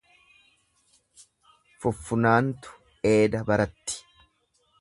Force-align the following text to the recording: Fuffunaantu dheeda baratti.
Fuffunaantu 1.85 2.75
dheeda 3.05 3.47
baratti. 3.51 4.03